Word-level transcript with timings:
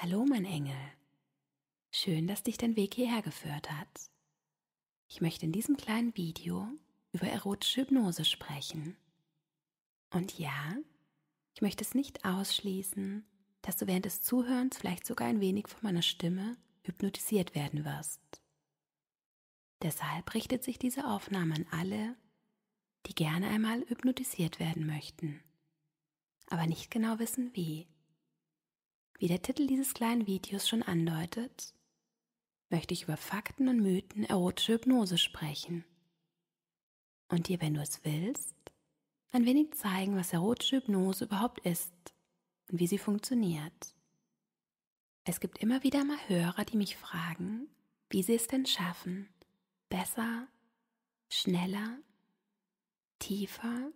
Hallo 0.00 0.24
mein 0.24 0.44
Engel. 0.44 0.78
Schön, 1.90 2.28
dass 2.28 2.44
dich 2.44 2.56
dein 2.56 2.76
Weg 2.76 2.94
hierher 2.94 3.20
geführt 3.20 3.68
hat. 3.68 4.12
Ich 5.08 5.20
möchte 5.20 5.44
in 5.44 5.50
diesem 5.50 5.76
kleinen 5.76 6.16
Video 6.16 6.68
über 7.10 7.26
erotische 7.26 7.80
Hypnose 7.80 8.24
sprechen. 8.24 8.96
Und 10.10 10.38
ja, 10.38 10.76
ich 11.52 11.62
möchte 11.62 11.82
es 11.82 11.96
nicht 11.96 12.24
ausschließen, 12.24 13.26
dass 13.62 13.76
du 13.76 13.88
während 13.88 14.04
des 14.04 14.22
Zuhörens 14.22 14.78
vielleicht 14.78 15.04
sogar 15.04 15.26
ein 15.26 15.40
wenig 15.40 15.66
von 15.66 15.80
meiner 15.82 16.02
Stimme 16.02 16.56
hypnotisiert 16.84 17.56
werden 17.56 17.84
wirst. 17.84 18.20
Deshalb 19.82 20.32
richtet 20.32 20.62
sich 20.62 20.78
diese 20.78 21.08
Aufnahme 21.08 21.56
an 21.56 21.66
alle, 21.72 22.14
die 23.06 23.16
gerne 23.16 23.48
einmal 23.48 23.80
hypnotisiert 23.88 24.60
werden 24.60 24.86
möchten, 24.86 25.42
aber 26.46 26.68
nicht 26.68 26.88
genau 26.92 27.18
wissen 27.18 27.50
wie. 27.56 27.88
Wie 29.18 29.26
der 29.26 29.42
Titel 29.42 29.66
dieses 29.66 29.94
kleinen 29.94 30.28
Videos 30.28 30.68
schon 30.68 30.84
andeutet, 30.84 31.74
möchte 32.70 32.94
ich 32.94 33.02
über 33.02 33.16
Fakten 33.16 33.68
und 33.68 33.80
Mythen 33.80 34.22
erotische 34.22 34.74
Hypnose 34.74 35.18
sprechen. 35.18 35.84
Und 37.28 37.48
dir, 37.48 37.60
wenn 37.60 37.74
du 37.74 37.80
es 37.80 38.04
willst, 38.04 38.54
ein 39.32 39.44
wenig 39.44 39.74
zeigen, 39.74 40.16
was 40.16 40.32
erotische 40.32 40.76
Hypnose 40.76 41.24
überhaupt 41.24 41.58
ist 41.66 41.92
und 42.70 42.78
wie 42.78 42.86
sie 42.86 42.98
funktioniert. 42.98 43.96
Es 45.24 45.40
gibt 45.40 45.58
immer 45.58 45.82
wieder 45.82 46.04
mal 46.04 46.28
Hörer, 46.28 46.64
die 46.64 46.76
mich 46.76 46.96
fragen, 46.96 47.68
wie 48.10 48.22
sie 48.22 48.36
es 48.36 48.46
denn 48.46 48.66
schaffen, 48.66 49.28
besser, 49.88 50.46
schneller, 51.28 51.98
tiefer 53.18 53.90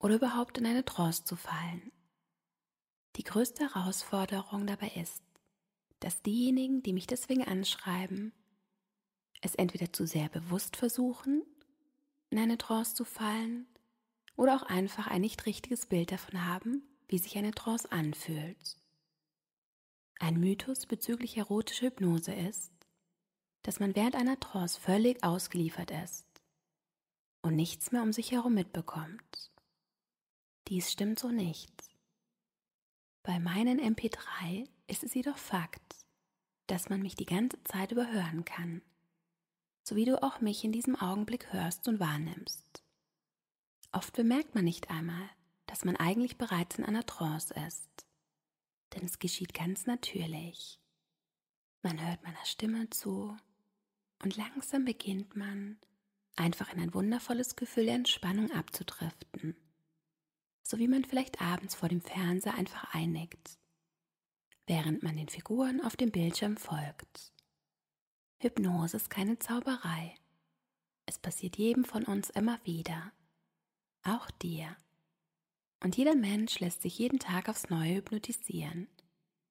oder 0.00 0.16
überhaupt 0.16 0.58
in 0.58 0.66
eine 0.66 0.84
Trance 0.84 1.24
zu 1.24 1.36
fallen. 1.36 1.92
Die 3.16 3.24
größte 3.24 3.74
Herausforderung 3.74 4.66
dabei 4.66 4.88
ist, 4.96 5.22
dass 6.00 6.22
diejenigen, 6.22 6.82
die 6.82 6.92
mich 6.92 7.06
deswegen 7.06 7.44
anschreiben, 7.44 8.32
es 9.40 9.54
entweder 9.54 9.92
zu 9.92 10.06
sehr 10.06 10.28
bewusst 10.28 10.76
versuchen, 10.76 11.42
in 12.30 12.38
eine 12.38 12.58
Trance 12.58 12.94
zu 12.94 13.04
fallen, 13.04 13.66
oder 14.36 14.56
auch 14.56 14.62
einfach 14.62 15.06
ein 15.06 15.20
nicht 15.20 15.46
richtiges 15.46 15.86
Bild 15.86 16.10
davon 16.10 16.44
haben, 16.44 16.82
wie 17.08 17.18
sich 17.18 17.36
eine 17.38 17.52
Trance 17.52 17.90
anfühlt. 17.92 18.76
Ein 20.18 20.40
Mythos 20.40 20.86
bezüglich 20.86 21.36
erotischer 21.36 21.86
Hypnose 21.86 22.32
ist, 22.32 22.72
dass 23.62 23.80
man 23.80 23.94
während 23.94 24.16
einer 24.16 24.38
Trance 24.40 24.80
völlig 24.80 25.22
ausgeliefert 25.22 25.90
ist 25.90 26.26
und 27.42 27.56
nichts 27.56 27.92
mehr 27.92 28.02
um 28.02 28.12
sich 28.12 28.32
herum 28.32 28.54
mitbekommt. 28.54 29.52
Dies 30.68 30.90
stimmt 30.90 31.18
so 31.18 31.28
nicht. 31.28 31.93
Bei 33.24 33.40
meinen 33.40 33.80
MP3 33.80 34.68
ist 34.86 35.02
es 35.02 35.14
jedoch 35.14 35.38
Fakt, 35.38 35.96
dass 36.66 36.90
man 36.90 37.00
mich 37.00 37.16
die 37.16 37.24
ganze 37.24 37.62
Zeit 37.64 37.90
überhören 37.90 38.44
kann, 38.44 38.82
so 39.82 39.96
wie 39.96 40.04
du 40.04 40.22
auch 40.22 40.42
mich 40.42 40.62
in 40.62 40.72
diesem 40.72 40.94
Augenblick 40.94 41.50
hörst 41.50 41.88
und 41.88 42.00
wahrnimmst. 42.00 42.84
Oft 43.92 44.12
bemerkt 44.12 44.54
man 44.54 44.64
nicht 44.64 44.90
einmal, 44.90 45.30
dass 45.64 45.86
man 45.86 45.96
eigentlich 45.96 46.36
bereits 46.36 46.76
in 46.76 46.84
einer 46.84 47.06
Trance 47.06 47.54
ist, 47.66 47.88
denn 48.92 49.06
es 49.06 49.18
geschieht 49.18 49.54
ganz 49.54 49.86
natürlich. 49.86 50.78
Man 51.80 52.06
hört 52.06 52.22
meiner 52.24 52.44
Stimme 52.44 52.90
zu 52.90 53.34
und 54.22 54.36
langsam 54.36 54.84
beginnt 54.84 55.34
man, 55.34 55.78
einfach 56.36 56.70
in 56.74 56.80
ein 56.80 56.92
wundervolles 56.92 57.56
Gefühl 57.56 57.86
der 57.86 57.94
Entspannung 57.94 58.50
abzudriften 58.50 59.56
so 60.66 60.78
wie 60.78 60.88
man 60.88 61.04
vielleicht 61.04 61.40
abends 61.40 61.74
vor 61.74 61.88
dem 61.88 62.00
Fernseher 62.00 62.54
einfach 62.54 62.94
einnickt, 62.94 63.58
während 64.66 65.02
man 65.02 65.16
den 65.16 65.28
Figuren 65.28 65.80
auf 65.82 65.94
dem 65.94 66.10
Bildschirm 66.10 66.56
folgt. 66.56 67.32
Hypnose 68.38 68.96
ist 68.96 69.10
keine 69.10 69.38
Zauberei. 69.38 70.14
Es 71.06 71.18
passiert 71.18 71.56
jedem 71.56 71.84
von 71.84 72.04
uns 72.04 72.30
immer 72.30 72.58
wieder, 72.64 73.12
auch 74.02 74.30
dir. 74.30 74.76
Und 75.82 75.96
jeder 75.96 76.14
Mensch 76.14 76.60
lässt 76.60 76.80
sich 76.80 76.98
jeden 76.98 77.18
Tag 77.18 77.50
aufs 77.50 77.68
Neue 77.68 77.96
hypnotisieren, 77.96 78.88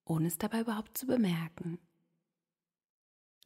ohne 0.05 0.27
es 0.27 0.39
dabei 0.39 0.61
überhaupt 0.61 0.97
zu 0.97 1.05
bemerken. 1.05 1.77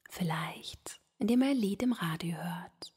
Vielleicht, 0.10 1.02
indem 1.18 1.42
er 1.42 1.50
ein 1.50 1.58
Lied 1.58 1.84
im 1.84 1.92
Radio 1.92 2.38
hört 2.38 2.94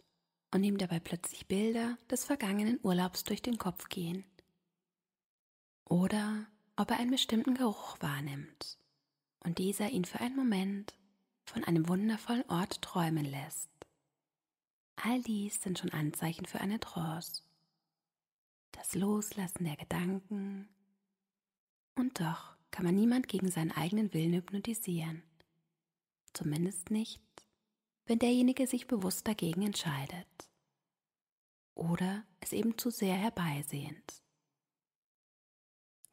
und 0.53 0.62
ihm 0.62 0.78
dabei 0.78 1.00
plötzlich 1.00 1.49
Bilder 1.49 1.99
des 2.09 2.25
vergangenen 2.25 2.78
Urlaubs 2.84 3.25
durch 3.25 3.43
den 3.43 3.59
Kopf 3.59 3.89
gehen 3.89 4.25
oder 5.91 6.47
ob 6.77 6.91
er 6.93 6.99
einen 6.99 7.11
bestimmten 7.11 7.55
Geruch 7.55 8.01
wahrnimmt 8.01 8.78
und 9.41 9.59
dieser 9.59 9.91
ihn 9.91 10.06
für 10.06 10.21
einen 10.21 10.37
Moment 10.37 10.95
von 11.45 11.65
einem 11.65 11.89
wundervollen 11.89 12.49
Ort 12.49 12.81
träumen 12.81 13.25
lässt. 13.25 13.69
All 14.97 15.21
dies 15.23 15.61
sind 15.61 15.79
schon 15.79 15.91
Anzeichen 15.91 16.47
für 16.47 16.61
eine 16.61 16.79
Trance. 16.79 17.43
Das 18.73 18.95
Loslassen 18.95 19.65
der 19.65 19.77
Gedanken. 19.77 20.69
Und 21.97 22.21
doch 22.21 22.55
kann 22.71 22.84
man 22.84 22.95
niemand 22.95 23.27
gegen 23.27 23.50
seinen 23.50 23.73
eigenen 23.73 24.15
Willen 24.15 24.34
hypnotisieren. 24.34 25.25
Zumindest 26.33 26.91
nicht, 26.91 27.21
wenn 28.06 28.21
derjenige 28.21 28.67
sich 28.67 28.87
bewusst 28.87 29.27
dagegen 29.27 29.62
entscheidet. 29.62 30.50
Oder 31.75 32.25
es 32.39 32.53
eben 32.53 32.79
zu 32.79 32.91
sehr 32.91 33.17
herbeisehnt. 33.17 34.23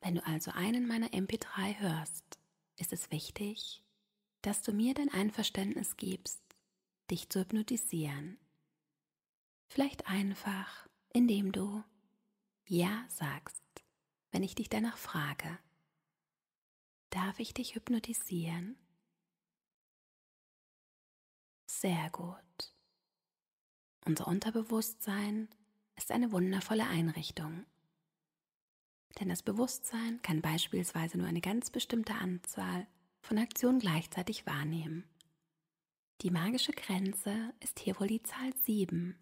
Wenn 0.07 0.15
du 0.15 0.25
also 0.25 0.51
einen 0.51 0.87
meiner 0.87 1.09
MP3 1.09 1.79
hörst, 1.79 2.39
ist 2.77 2.93
es 2.93 3.11
wichtig, 3.11 3.83
dass 4.41 4.61
du 4.61 4.71
mir 4.71 4.93
dein 4.93 5.09
Einverständnis 5.09 5.97
gibst, 5.97 6.41
dich 7.11 7.27
zu 7.27 7.41
hypnotisieren. 7.41 8.39
Vielleicht 9.67 10.07
einfach, 10.07 10.87
indem 11.11 11.51
du 11.51 11.83
Ja 12.67 13.03
sagst, 13.09 13.61
wenn 14.31 14.43
ich 14.43 14.55
dich 14.55 14.69
danach 14.69 14.97
frage. 14.97 15.59
Darf 17.09 17.41
ich 17.41 17.53
dich 17.53 17.75
hypnotisieren? 17.75 18.77
Sehr 21.65 22.09
gut. 22.11 22.73
Unser 24.05 24.27
Unterbewusstsein 24.27 25.49
ist 25.97 26.11
eine 26.13 26.31
wundervolle 26.31 26.87
Einrichtung. 26.87 27.65
Denn 29.19 29.29
das 29.29 29.41
Bewusstsein 29.41 30.21
kann 30.21 30.41
beispielsweise 30.41 31.17
nur 31.17 31.27
eine 31.27 31.41
ganz 31.41 31.69
bestimmte 31.71 32.13
Anzahl 32.13 32.85
von 33.21 33.37
Aktionen 33.37 33.79
gleichzeitig 33.79 34.45
wahrnehmen. 34.45 35.03
Die 36.21 36.31
magische 36.31 36.71
Grenze 36.71 37.53
ist 37.59 37.79
hier 37.79 37.99
wohl 37.99 38.07
die 38.07 38.23
Zahl 38.23 38.53
7. 38.65 39.17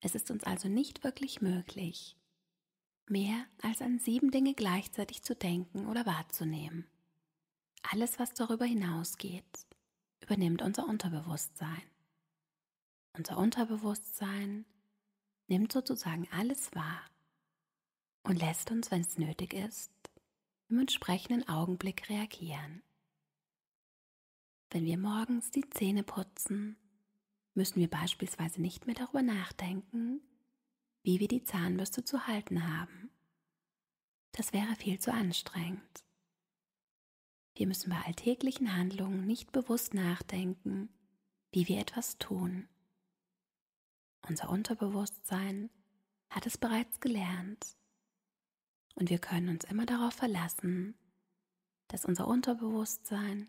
Es 0.00 0.14
ist 0.14 0.30
uns 0.30 0.44
also 0.44 0.68
nicht 0.68 1.04
wirklich 1.04 1.40
möglich, 1.40 2.16
mehr 3.06 3.46
als 3.62 3.82
an 3.82 3.98
sieben 3.98 4.30
Dinge 4.30 4.54
gleichzeitig 4.54 5.22
zu 5.22 5.34
denken 5.34 5.86
oder 5.86 6.06
wahrzunehmen. 6.06 6.86
Alles, 7.82 8.18
was 8.18 8.34
darüber 8.34 8.64
hinausgeht, 8.64 9.66
übernimmt 10.22 10.62
unser 10.62 10.86
Unterbewusstsein. 10.86 11.82
Unser 13.12 13.38
Unterbewusstsein 13.38 14.66
nimmt 15.48 15.72
sozusagen 15.72 16.28
alles 16.30 16.74
wahr 16.74 17.00
und 18.26 18.40
lässt 18.40 18.72
uns, 18.72 18.90
wenn 18.90 19.02
es 19.02 19.18
nötig 19.18 19.54
ist, 19.54 19.92
im 20.68 20.80
entsprechenden 20.80 21.48
Augenblick 21.48 22.08
reagieren. 22.08 22.82
Wenn 24.70 24.84
wir 24.84 24.98
morgens 24.98 25.52
die 25.52 25.68
Zähne 25.70 26.02
putzen, 26.02 26.76
müssen 27.54 27.78
wir 27.78 27.88
beispielsweise 27.88 28.60
nicht 28.60 28.86
mehr 28.86 28.96
darüber 28.96 29.22
nachdenken, 29.22 30.20
wie 31.04 31.20
wir 31.20 31.28
die 31.28 31.44
Zahnbürste 31.44 32.04
zu 32.04 32.26
halten 32.26 32.66
haben. 32.66 33.10
Das 34.32 34.52
wäre 34.52 34.74
viel 34.74 34.98
zu 34.98 35.12
anstrengend. 35.12 36.04
Wir 37.54 37.68
müssen 37.68 37.90
bei 37.90 38.00
alltäglichen 38.04 38.76
Handlungen 38.76 39.24
nicht 39.24 39.52
bewusst 39.52 39.94
nachdenken, 39.94 40.88
wie 41.52 41.68
wir 41.68 41.78
etwas 41.78 42.18
tun. 42.18 42.68
Unser 44.28 44.50
Unterbewusstsein 44.50 45.70
hat 46.28 46.44
es 46.44 46.58
bereits 46.58 46.98
gelernt 46.98 47.76
und 48.96 49.10
wir 49.10 49.18
können 49.18 49.50
uns 49.50 49.64
immer 49.64 49.86
darauf 49.86 50.14
verlassen, 50.14 50.96
dass 51.88 52.04
unser 52.04 52.26
Unterbewusstsein 52.26 53.48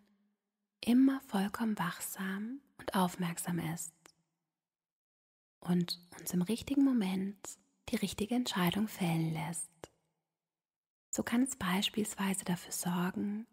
immer 0.82 1.20
vollkommen 1.22 1.78
wachsam 1.80 2.62
und 2.78 2.94
aufmerksam 2.94 3.60
ist 3.74 3.94
und 5.60 6.00
uns 6.20 6.34
im 6.34 6.42
richtigen 6.42 6.84
Moment 6.84 7.38
die 7.90 7.96
richtige 7.96 8.36
Entscheidung 8.36 8.88
fällen 8.88 9.34
lässt. 9.34 9.72
So 11.10 11.24
kann 11.24 11.42
es 11.42 11.56
beispielsweise 11.56 12.46
dafür 12.46 12.74
sorgen, 12.74 13.48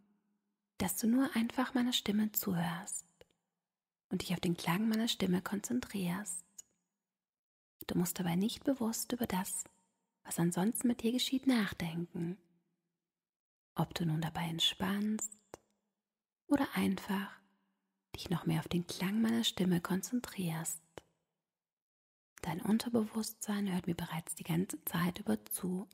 dass 0.79 0.96
du 0.96 1.06
nur 1.06 1.35
einfach 1.35 1.73
meiner 1.73 1.93
Stimme 1.93 2.32
zuhörst 2.32 3.06
und 4.11 4.23
dich 4.23 4.32
auf 4.32 4.41
den 4.41 4.56
Klang 4.56 4.88
meiner 4.88 5.08
Stimme 5.08 5.41
konzentrierst. 5.41 6.44
Du 7.87 7.96
musst 7.96 8.19
dabei 8.19 8.35
nicht 8.35 8.64
bewusst 8.64 9.12
über 9.12 9.26
das 9.26 9.64
was 10.24 10.38
ansonsten 10.38 10.88
mit 10.88 11.02
dir 11.02 11.12
geschieht, 11.12 11.46
nachdenken. 11.46 12.38
Ob 13.74 13.94
du 13.94 14.06
nun 14.06 14.20
dabei 14.20 14.48
entspannst 14.48 15.32
oder 16.46 16.66
einfach 16.74 17.30
dich 18.14 18.30
noch 18.30 18.46
mehr 18.46 18.60
auf 18.60 18.68
den 18.68 18.86
Klang 18.86 19.20
meiner 19.20 19.44
Stimme 19.44 19.80
konzentrierst. 19.80 20.80
Dein 22.42 22.60
Unterbewusstsein 22.60 23.72
hört 23.72 23.86
mir 23.86 23.94
bereits 23.94 24.34
die 24.34 24.44
ganze 24.44 24.82
Zeit 24.84 25.18
über 25.18 25.44
zu 25.46 25.88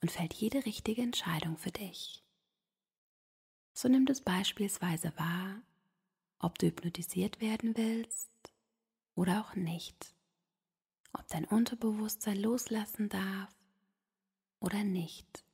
und 0.00 0.10
fällt 0.10 0.34
jede 0.34 0.64
richtige 0.66 1.02
Entscheidung 1.02 1.56
für 1.56 1.72
dich. 1.72 2.22
So 3.72 3.88
nimm 3.88 4.06
es 4.08 4.20
beispielsweise 4.20 5.12
wahr, 5.16 5.62
ob 6.38 6.58
du 6.58 6.66
hypnotisiert 6.66 7.40
werden 7.40 7.76
willst 7.76 8.30
oder 9.14 9.40
auch 9.40 9.54
nicht, 9.54 10.14
ob 11.12 11.26
dein 11.28 11.44
Unterbewusstsein 11.44 12.36
loslassen 12.36 13.08
darf 13.08 13.54
oder 14.60 14.84
nicht. 14.84 15.44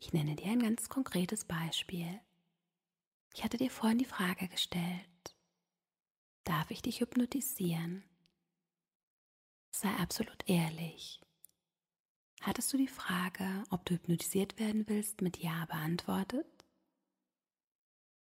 Ich 0.00 0.12
nenne 0.12 0.34
dir 0.36 0.50
ein 0.50 0.62
ganz 0.62 0.88
konkretes 0.88 1.44
Beispiel. 1.44 2.20
Ich 3.34 3.44
hatte 3.44 3.56
dir 3.56 3.70
vorhin 3.70 3.98
die 3.98 4.04
Frage 4.04 4.48
gestellt, 4.48 5.36
darf 6.44 6.70
ich 6.70 6.82
dich 6.82 7.00
hypnotisieren? 7.00 8.04
Sei 9.70 9.88
absolut 9.96 10.48
ehrlich. 10.48 11.20
Hattest 12.40 12.72
du 12.72 12.76
die 12.76 12.88
Frage, 12.88 13.62
ob 13.70 13.84
du 13.86 13.94
hypnotisiert 13.94 14.58
werden 14.58 14.88
willst, 14.88 15.22
mit 15.22 15.38
Ja 15.38 15.64
beantwortet? 15.66 16.46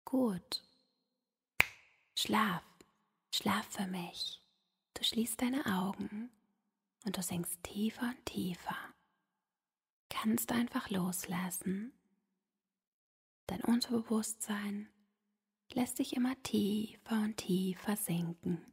Gut. 0.06 0.64
Schlaf, 2.16 2.64
schlaf 3.34 3.66
für 3.70 3.88
mich. 3.88 4.45
Du 4.96 5.04
schließt 5.04 5.42
deine 5.42 5.66
Augen 5.66 6.32
und 7.06 7.18
du 7.18 7.22
sinkst 7.22 7.62
tiefer 7.64 8.10
und 8.10 8.26
tiefer. 8.26 8.78
Kannst 10.10 10.52
einfach 10.52 10.90
loslassen. 10.90 11.94
Dein 13.48 13.62
Unterbewusstsein 13.62 14.90
lässt 15.74 16.00
dich 16.00 16.16
immer 16.16 16.42
tiefer 16.44 17.22
und 17.22 17.38
tiefer 17.38 17.96
sinken. 17.96 18.66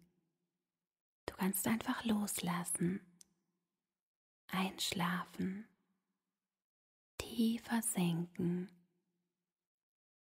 Du 1.26 1.34
kannst 1.34 1.66
einfach 1.66 2.04
loslassen, 2.04 3.00
einschlafen, 4.46 5.66
tiefer 7.19 7.82
sinken. 7.82 8.70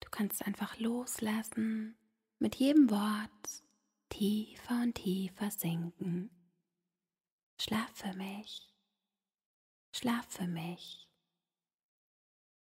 Du 0.00 0.08
kannst 0.10 0.46
einfach 0.46 0.78
loslassen, 0.78 1.96
mit 2.38 2.54
jedem 2.54 2.88
Wort 2.88 3.64
tiefer 4.08 4.82
und 4.82 4.94
tiefer 4.94 5.50
sinken. 5.50 6.30
Schlaf 7.60 7.90
für 7.94 8.14
mich, 8.14 8.72
schlaf 9.92 10.26
für 10.28 10.46
mich. 10.46 11.08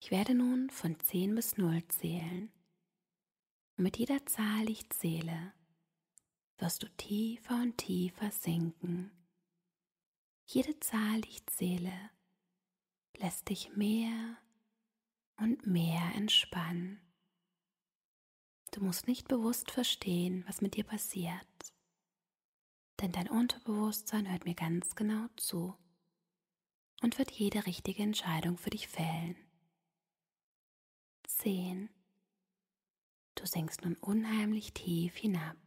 Ich 0.02 0.12
werde 0.12 0.36
nun 0.36 0.70
von 0.70 1.00
10 1.00 1.34
bis 1.36 1.58
0 1.58 1.88
zählen. 1.88 2.52
Und 3.78 3.84
mit 3.84 3.98
jeder 3.98 4.26
Zahl, 4.26 4.66
die 4.66 4.74
ich 4.74 4.90
zähle, 4.90 5.54
wirst 6.58 6.84
du 6.84 6.90
tiefer 6.98 7.56
und 7.56 7.78
tiefer 7.78 8.30
sinken. 8.32 9.12
Jede 10.46 10.80
Zahl, 10.80 11.22
die 11.22 11.30
ich 11.30 11.46
zähle, 11.48 12.12
lässt 13.18 13.50
dich 13.50 13.76
mehr 13.76 14.38
und 15.38 15.66
mehr 15.66 16.14
entspannen. 16.16 17.03
Du 18.74 18.84
musst 18.84 19.08
nicht 19.08 19.28
bewusst 19.28 19.70
verstehen, 19.70 20.44
was 20.48 20.60
mit 20.62 20.76
dir 20.76 20.84
passiert, 20.84 21.46
denn 23.00 23.12
dein 23.12 23.30
Unterbewusstsein 23.30 24.32
hört 24.32 24.46
mir 24.46 24.56
ganz 24.56 24.96
genau 24.96 25.28
zu 25.36 25.78
und 27.04 27.20
wird 27.20 27.30
jede 27.30 27.68
richtige 27.68 28.02
Entscheidung 28.02 28.58
für 28.58 28.72
dich 28.72 28.88
fällen. 28.88 29.38
10. 31.28 31.92
Du 33.36 33.46
sinkst 33.46 33.84
nun 33.84 33.96
unheimlich 33.98 34.74
tief 34.74 35.18
hinab. 35.18 35.58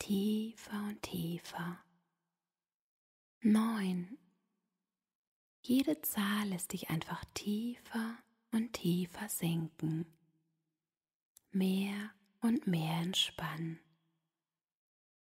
Tiefer 0.00 0.82
und 0.82 1.00
tiefer. 1.02 1.78
Neun. 3.40 4.18
Jede 5.62 6.02
Zahl 6.02 6.48
lässt 6.48 6.72
dich 6.72 6.90
einfach 6.90 7.24
tiefer 7.34 8.18
und 8.50 8.72
tiefer 8.72 9.28
sinken. 9.28 10.06
Mehr 11.54 12.10
und 12.40 12.66
mehr 12.66 13.00
entspannen. 13.00 13.80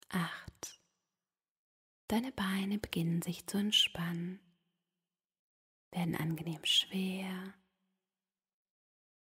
Acht. 0.08 0.80
Deine 2.08 2.32
Beine 2.32 2.78
beginnen 2.78 3.20
sich 3.20 3.46
zu 3.46 3.58
entspannen, 3.58 4.40
werden 5.90 6.14
angenehm 6.14 6.64
schwer 6.64 7.54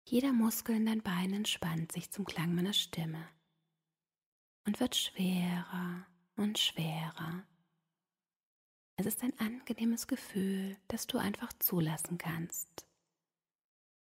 jeder 0.08 0.32
Muskel 0.32 0.76
in 0.76 0.86
deinen 0.86 1.02
Beinen 1.02 1.34
entspannt 1.34 1.90
sich 1.90 2.12
zum 2.12 2.24
Klang 2.24 2.54
meiner 2.54 2.72
Stimme 2.72 3.28
und 4.64 4.78
wird 4.78 4.94
schwerer 4.94 6.06
und 6.36 6.58
schwerer. 6.58 7.44
Es 8.94 9.06
ist 9.06 9.24
ein 9.24 9.36
angenehmes 9.40 10.06
Gefühl, 10.06 10.76
das 10.86 11.08
du 11.08 11.18
einfach 11.18 11.52
zulassen 11.58 12.18
kannst, 12.18 12.86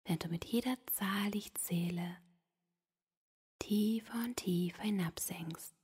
wenn 0.06 0.20
du 0.20 0.30
mit 0.30 0.46
jeder 0.46 0.78
Zahl, 0.88 1.32
die 1.32 1.40
ich 1.40 1.54
zähle, 1.56 2.18
tiefer 3.70 4.16
und 4.24 4.36
tiefer 4.38 4.82
hinabsenkst. 4.82 5.76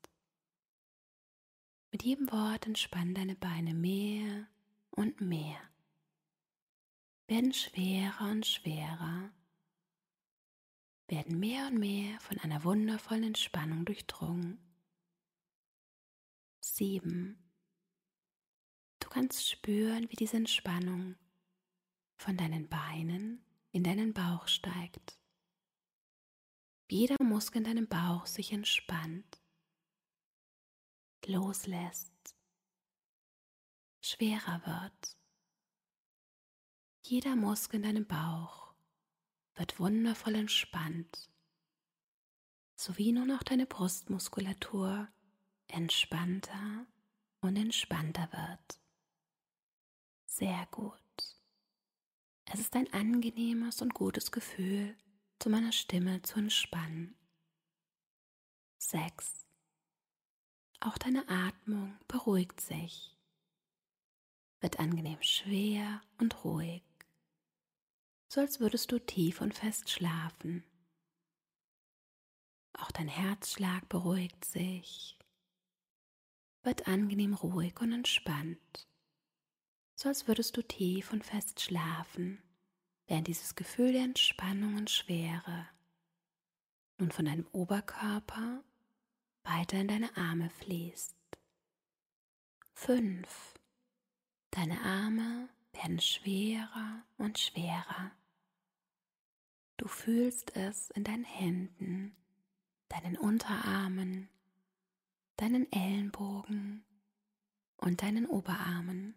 Mit 1.91 2.01
jedem 2.01 2.31
Wort 2.31 2.65
entspannen 2.65 3.13
deine 3.13 3.35
Beine 3.35 3.75
mehr 3.75 4.47
und 4.89 5.21
mehr, 5.21 5.59
werden 7.27 7.53
schwerer 7.53 8.31
und 8.31 8.43
schwerer 8.47 9.31
werden 11.07 11.39
mehr 11.39 11.67
und 11.67 11.77
mehr 11.77 12.19
von 12.21 12.39
einer 12.39 12.63
wundervollen 12.63 13.25
Entspannung 13.25 13.85
durchdrungen. 13.85 14.57
7. 16.61 17.37
Du 18.99 19.09
kannst 19.09 19.47
spüren, 19.47 20.09
wie 20.09 20.15
diese 20.15 20.37
Entspannung 20.37 21.17
von 22.15 22.35
deinen 22.35 22.67
Beinen 22.67 23.45
in 23.71 23.83
deinen 23.83 24.15
Bauch 24.15 24.47
steigt. 24.47 25.19
Jeder 26.87 27.15
Muskel 27.23 27.59
in 27.59 27.63
deinem 27.63 27.87
Bauch 27.87 28.27
sich 28.27 28.51
entspannt, 28.51 29.41
loslässt, 31.25 32.35
schwerer 34.01 34.61
wird. 34.65 35.17
Jeder 37.01 37.35
Muskel 37.35 37.77
in 37.77 37.83
deinem 37.83 38.05
Bauch 38.05 38.75
wird 39.55 39.79
wundervoll 39.79 40.35
entspannt, 40.35 41.31
sowie 42.75 43.11
nun 43.11 43.31
auch 43.31 43.43
deine 43.43 43.65
Brustmuskulatur 43.65 45.07
entspannter 45.67 46.85
und 47.41 47.55
entspannter 47.57 48.31
wird. 48.31 48.79
Sehr 50.27 50.67
gut. 50.69 51.01
Es 52.45 52.59
ist 52.59 52.75
ein 52.75 52.93
angenehmes 52.93 53.81
und 53.81 53.95
gutes 53.95 54.31
Gefühl, 54.31 54.95
zu 55.39 55.49
meiner 55.49 55.71
Stimme 55.71 56.21
zu 56.21 56.39
entspannen. 56.39 57.15
6. 58.77 59.45
Auch 60.79 60.97
deine 60.97 61.27
Atmung 61.29 61.97
beruhigt 62.07 62.61
sich, 62.61 63.17
wird 64.61 64.79
angenehm 64.79 65.21
schwer 65.21 66.01
und 66.17 66.43
ruhig 66.43 66.83
so 68.35 68.41
als 68.41 68.59
würdest 68.59 68.91
du 68.91 68.99
tief 68.99 69.39
und 69.39 69.53
fest 69.53 69.89
schlafen. 69.89 70.65
Auch 72.73 72.91
dein 72.91 73.07
Herzschlag 73.07 73.87
beruhigt 73.87 74.43
sich, 74.43 75.17
wird 76.63 76.87
angenehm 76.87 77.33
ruhig 77.33 77.79
und 77.79 77.93
entspannt, 77.93 78.89
so 79.95 80.09
als 80.09 80.27
würdest 80.27 80.57
du 80.57 80.61
tief 80.63 81.13
und 81.13 81.23
fest 81.23 81.61
schlafen, 81.61 82.43
während 83.07 83.27
dieses 83.27 83.55
Gefühl 83.55 83.93
der 83.93 84.03
Entspannung 84.03 84.75
und 84.75 84.89
Schwere 84.89 85.67
nun 86.97 87.11
von 87.11 87.25
deinem 87.25 87.47
Oberkörper 87.51 88.63
weiter 89.43 89.77
in 89.79 89.87
deine 89.87 90.15
Arme 90.15 90.49
fließt. 90.49 91.15
5. 92.73 93.53
Deine 94.51 94.81
Arme 94.81 95.49
werden 95.73 95.99
schwerer 95.99 97.03
und 97.17 97.37
schwerer. 97.37 98.11
Du 99.77 99.87
fühlst 99.87 100.55
es 100.55 100.89
in 100.91 101.03
deinen 101.03 101.25
Händen, 101.25 102.15
deinen 102.87 103.17
Unterarmen, 103.17 104.29
deinen 105.35 105.69
Ellenbogen 105.71 106.85
und 107.77 108.01
deinen 108.01 108.25
Oberarmen. 108.25 109.15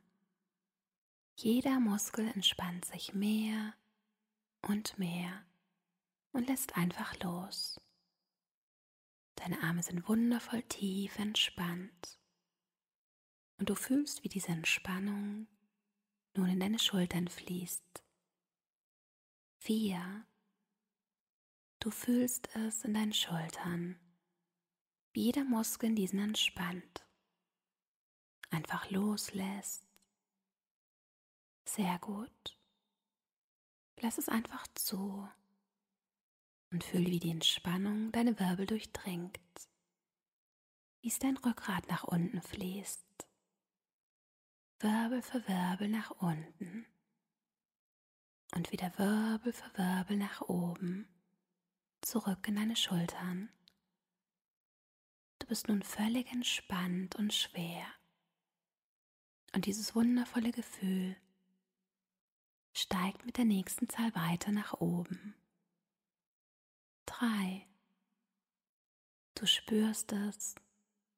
Jeder 1.36 1.78
Muskel 1.78 2.26
entspannt 2.28 2.84
sich 2.84 3.14
mehr 3.14 3.74
und 4.62 4.98
mehr 4.98 5.44
und 6.32 6.48
lässt 6.48 6.76
einfach 6.76 7.18
los. 7.20 7.80
Deine 9.36 9.62
Arme 9.62 9.82
sind 9.82 10.08
wundervoll 10.08 10.62
tief 10.64 11.18
entspannt 11.18 12.18
und 13.58 13.68
du 13.68 13.74
fühlst, 13.74 14.24
wie 14.24 14.28
diese 14.28 14.48
Entspannung 14.48 15.46
nun 16.34 16.48
in 16.48 16.60
deine 16.60 16.78
Schultern 16.78 17.28
fließt. 17.28 18.04
Vier. 19.58 20.24
Du 21.80 21.90
fühlst 21.90 22.48
es 22.56 22.84
in 22.84 22.94
deinen 22.94 23.12
Schultern. 23.12 23.98
Wie 25.12 25.24
jeder 25.24 25.44
Muskel 25.44 25.90
in 25.90 25.96
diesen 25.96 26.20
entspannt. 26.20 27.06
Einfach 28.50 28.90
loslässt. 28.90 29.86
Sehr 31.64 31.98
gut. 31.98 32.57
Lass 34.00 34.18
es 34.18 34.28
einfach 34.28 34.66
zu. 34.74 35.28
Und 36.70 36.84
fühle, 36.84 37.06
wie 37.06 37.18
die 37.18 37.30
Entspannung 37.30 38.12
deine 38.12 38.38
Wirbel 38.38 38.66
durchdringt, 38.66 39.40
wie 41.00 41.08
es 41.08 41.18
dein 41.18 41.36
Rückgrat 41.38 41.88
nach 41.88 42.04
unten 42.04 42.42
fließt, 42.42 43.06
Wirbel 44.80 45.22
für 45.22 45.48
Wirbel 45.48 45.88
nach 45.88 46.10
unten. 46.10 46.86
Und 48.54 48.70
wieder 48.70 48.96
Wirbel 48.98 49.52
für 49.52 49.78
Wirbel 49.78 50.16
nach 50.18 50.42
oben, 50.42 51.08
zurück 52.02 52.46
in 52.46 52.56
deine 52.56 52.76
Schultern. 52.76 53.48
Du 55.38 55.46
bist 55.46 55.68
nun 55.68 55.82
völlig 55.82 56.30
entspannt 56.30 57.16
und 57.16 57.32
schwer. 57.32 57.86
Und 59.54 59.66
dieses 59.66 59.94
wundervolle 59.94 60.52
Gefühl 60.52 61.16
steigt 62.78 63.26
mit 63.26 63.36
der 63.36 63.44
nächsten 63.44 63.88
Zahl 63.88 64.14
weiter 64.14 64.52
nach 64.52 64.74
oben. 64.74 65.34
Drei. 67.06 67.66
Du 69.34 69.46
spürst 69.46 70.12
es 70.12 70.54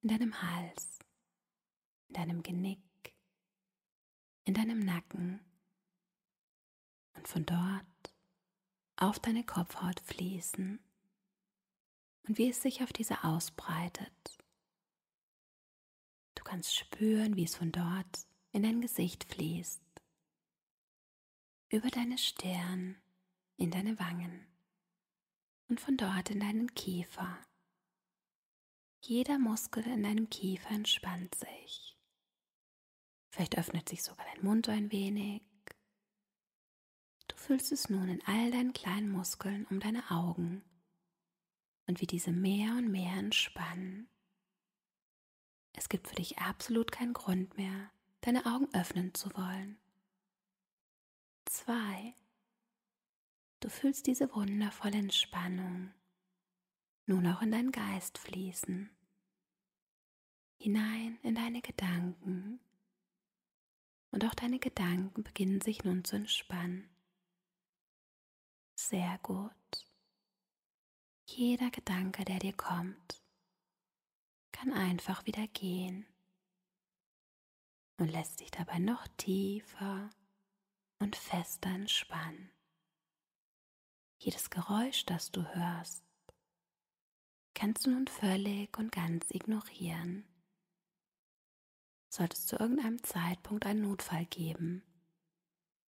in 0.02 0.08
deinem 0.08 0.42
Hals, 0.42 0.98
in 2.08 2.14
deinem 2.14 2.42
Genick, 2.42 3.14
in 4.44 4.54
deinem 4.54 4.80
Nacken 4.80 5.40
und 7.14 7.28
von 7.28 7.44
dort 7.44 8.14
auf 8.96 9.18
deine 9.18 9.44
Kopfhaut 9.44 10.00
fließen 10.00 10.78
und 12.28 12.38
wie 12.38 12.50
es 12.50 12.62
sich 12.62 12.82
auf 12.82 12.92
diese 12.92 13.24
ausbreitet. 13.24 14.38
Du 16.34 16.44
kannst 16.44 16.74
spüren, 16.74 17.36
wie 17.36 17.44
es 17.44 17.56
von 17.56 17.72
dort 17.72 18.26
in 18.52 18.62
dein 18.62 18.80
Gesicht 18.80 19.24
fließt, 19.24 19.89
über 21.70 21.88
deine 21.88 22.18
Stirn, 22.18 22.96
in 23.56 23.70
deine 23.70 23.98
Wangen 24.00 24.46
und 25.68 25.80
von 25.80 25.96
dort 25.96 26.30
in 26.30 26.40
deinen 26.40 26.74
Kiefer. 26.74 27.38
Jeder 29.02 29.38
Muskel 29.38 29.86
in 29.86 30.02
deinem 30.02 30.28
Kiefer 30.28 30.70
entspannt 30.70 31.34
sich. 31.36 31.96
Vielleicht 33.30 33.56
öffnet 33.56 33.88
sich 33.88 34.02
sogar 34.02 34.26
dein 34.34 34.44
Mund 34.44 34.68
ein 34.68 34.90
wenig. 34.90 35.42
Du 37.28 37.36
fühlst 37.36 37.70
es 37.70 37.88
nun 37.88 38.08
in 38.08 38.22
all 38.26 38.50
deinen 38.50 38.72
kleinen 38.72 39.08
Muskeln 39.08 39.64
um 39.66 39.78
deine 39.78 40.10
Augen 40.10 40.64
und 41.86 42.00
wie 42.00 42.06
diese 42.06 42.32
mehr 42.32 42.72
und 42.72 42.90
mehr 42.90 43.14
entspannen. 43.14 44.08
Es 45.72 45.88
gibt 45.88 46.08
für 46.08 46.16
dich 46.16 46.38
absolut 46.38 46.90
keinen 46.90 47.12
Grund 47.12 47.56
mehr, 47.56 47.92
deine 48.22 48.44
Augen 48.44 48.68
öffnen 48.74 49.14
zu 49.14 49.32
wollen. 49.34 49.78
Zwei. 51.50 52.14
Du 53.58 53.68
fühlst 53.68 54.06
diese 54.06 54.32
wundervolle 54.36 54.98
Entspannung 54.98 55.92
nun 57.06 57.26
auch 57.26 57.42
in 57.42 57.50
deinen 57.50 57.72
Geist 57.72 58.18
fließen, 58.18 58.88
hinein 60.58 61.18
in 61.24 61.34
deine 61.34 61.60
Gedanken. 61.60 62.60
Und 64.12 64.24
auch 64.24 64.34
deine 64.34 64.60
Gedanken 64.60 65.24
beginnen 65.24 65.60
sich 65.60 65.82
nun 65.82 66.04
zu 66.04 66.14
entspannen. 66.14 66.88
Sehr 68.76 69.18
gut. 69.18 69.88
Jeder 71.26 71.72
Gedanke, 71.72 72.24
der 72.24 72.38
dir 72.38 72.56
kommt, 72.56 73.24
kann 74.52 74.72
einfach 74.72 75.26
wieder 75.26 75.48
gehen 75.48 76.06
und 77.96 78.06
lässt 78.06 78.38
dich 78.38 78.52
dabei 78.52 78.78
noch 78.78 79.08
tiefer 79.16 80.10
und 81.00 81.16
fester 81.16 81.70
entspannen. 81.70 82.50
Jedes 84.18 84.50
Geräusch, 84.50 85.06
das 85.06 85.30
du 85.32 85.42
hörst, 85.54 86.04
kannst 87.54 87.86
du 87.86 87.90
nun 87.90 88.06
völlig 88.06 88.78
und 88.78 88.92
ganz 88.92 89.30
ignorieren. 89.30 90.24
Sollte 92.10 92.36
es 92.36 92.46
zu 92.46 92.56
irgendeinem 92.56 93.02
Zeitpunkt 93.02 93.66
einen 93.66 93.82
Notfall 93.82 94.26
geben, 94.26 94.82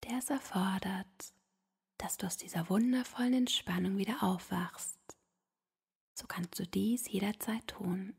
der 0.03 0.17
es 0.17 0.29
erfordert, 0.29 1.33
dass 1.97 2.17
du 2.17 2.27
aus 2.27 2.37
dieser 2.37 2.69
wundervollen 2.69 3.33
Entspannung 3.33 3.97
wieder 3.97 4.23
aufwachst, 4.23 4.99
so 6.13 6.27
kannst 6.27 6.57
du 6.59 6.65
dies 6.65 7.07
jederzeit 7.07 7.67
tun. 7.67 8.15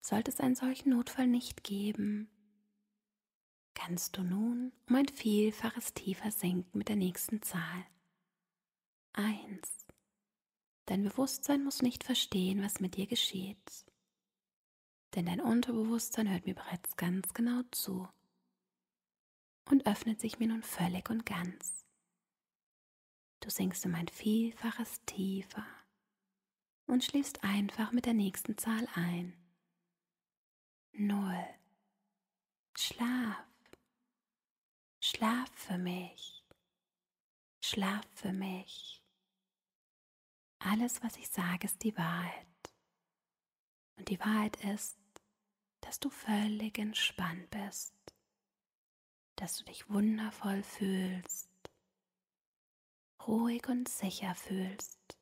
Sollte 0.00 0.30
es 0.30 0.40
einen 0.40 0.56
solchen 0.56 0.90
Notfall 0.90 1.26
nicht 1.26 1.64
geben, 1.64 2.28
kannst 3.74 4.16
du 4.16 4.22
nun 4.22 4.72
um 4.88 4.96
ein 4.96 5.08
Vielfaches 5.08 5.94
tiefer 5.94 6.30
senken 6.30 6.78
mit 6.78 6.88
der 6.88 6.96
nächsten 6.96 7.42
Zahl. 7.42 7.86
1. 9.12 9.86
Dein 10.86 11.04
Bewusstsein 11.04 11.64
muss 11.64 11.82
nicht 11.82 12.04
verstehen, 12.04 12.62
was 12.62 12.80
mit 12.80 12.96
dir 12.96 13.06
geschieht. 13.06 13.86
Denn 15.14 15.26
dein 15.26 15.40
Unterbewusstsein 15.40 16.30
hört 16.30 16.46
mir 16.46 16.54
bereits 16.54 16.96
ganz 16.96 17.32
genau 17.34 17.62
zu 17.70 18.08
und 19.70 19.86
öffnet 19.86 20.20
sich 20.20 20.38
mir 20.38 20.48
nun 20.48 20.62
völlig 20.62 21.08
und 21.10 21.24
ganz. 21.24 21.84
Du 23.40 23.50
sinkst 23.50 23.84
um 23.86 23.94
ein 23.94 24.08
Vielfaches 24.08 25.00
tiefer 25.06 25.66
und 26.86 27.04
schläfst 27.04 27.44
einfach 27.44 27.92
mit 27.92 28.06
der 28.06 28.14
nächsten 28.14 28.58
Zahl 28.58 28.86
ein. 28.94 29.34
Null. 30.92 31.44
Schlaf. 32.76 33.53
Schlaf 35.06 35.50
für 35.50 35.76
mich. 35.76 36.42
Schlaf 37.60 38.06
für 38.14 38.32
mich. 38.32 39.04
Alles, 40.60 41.02
was 41.02 41.18
ich 41.18 41.28
sage, 41.28 41.66
ist 41.66 41.82
die 41.82 41.94
Wahrheit. 41.98 42.46
Und 43.98 44.08
die 44.08 44.18
Wahrheit 44.18 44.56
ist, 44.64 44.98
dass 45.82 46.00
du 46.00 46.08
völlig 46.08 46.78
entspannt 46.78 47.50
bist, 47.50 47.94
dass 49.36 49.58
du 49.58 49.64
dich 49.64 49.90
wundervoll 49.90 50.62
fühlst, 50.62 51.50
ruhig 53.26 53.68
und 53.68 53.90
sicher 53.90 54.34
fühlst. 54.34 55.18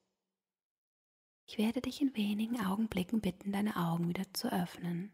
Ich 1.48 1.58
werde 1.58 1.80
dich 1.80 2.00
in 2.00 2.14
wenigen 2.14 2.64
Augenblicken 2.64 3.20
bitten, 3.20 3.50
deine 3.50 3.74
Augen 3.74 4.06
wieder 4.06 4.32
zu 4.32 4.46
öffnen. 4.52 5.10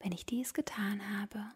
Wenn 0.00 0.10
ich 0.10 0.26
dies 0.26 0.52
getan 0.52 1.20
habe, 1.20 1.54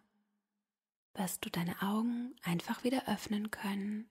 wirst 1.15 1.45
du 1.45 1.51
deine 1.51 1.81
Augen 1.83 2.35
einfach 2.43 2.85
wieder 2.85 3.09
öffnen 3.09 3.51
können 3.51 4.09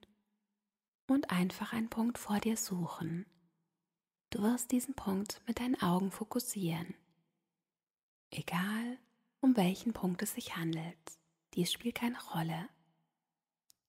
und 1.06 1.30
einfach 1.30 1.72
einen 1.72 1.90
Punkt 1.90 2.18
vor 2.18 2.40
dir 2.40 2.56
suchen. 2.56 3.26
Du 4.30 4.42
wirst 4.42 4.72
diesen 4.72 4.94
Punkt 4.94 5.42
mit 5.46 5.60
deinen 5.60 5.80
Augen 5.80 6.10
fokussieren. 6.10 6.94
Egal, 8.30 8.98
um 9.40 9.56
welchen 9.56 9.92
Punkt 9.92 10.22
es 10.22 10.34
sich 10.34 10.56
handelt, 10.56 10.98
dies 11.54 11.70
spielt 11.70 11.96
keine 11.96 12.20
Rolle. 12.32 12.68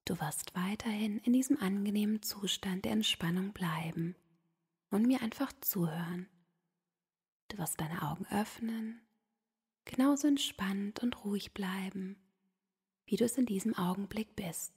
Du 0.03 0.19
wirst 0.19 0.53
weiterhin 0.53 1.17
in 1.19 1.33
diesem 1.33 1.59
angenehmen 1.59 2.21
Zustand 2.21 2.85
der 2.85 2.91
Entspannung 2.91 3.53
bleiben 3.53 4.15
und 4.91 5.07
mir 5.07 5.21
einfach 5.23 5.51
zuhören. 5.61 6.29
Du 7.47 7.57
wirst 7.57 7.79
deine 7.81 8.03
Augen 8.03 8.27
öffnen, 8.27 9.01
genauso 9.85 10.27
entspannt 10.27 10.99
und 11.01 11.25
ruhig 11.25 11.53
bleiben, 11.53 12.17
wie 13.05 13.15
du 13.15 13.25
es 13.25 13.37
in 13.37 13.45
diesem 13.45 13.75
Augenblick 13.75 14.35
bist 14.35 14.73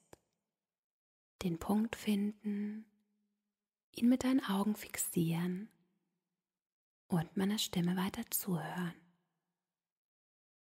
den 1.42 1.58
Punkt 1.58 1.96
finden, 1.96 2.84
ihn 3.92 4.08
mit 4.08 4.24
deinen 4.24 4.44
Augen 4.44 4.74
fixieren 4.74 5.68
und 7.08 7.36
meiner 7.36 7.58
Stimme 7.58 7.96
weiter 7.96 8.28
zuhören. 8.30 8.94